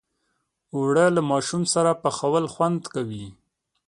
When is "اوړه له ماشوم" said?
0.75-1.63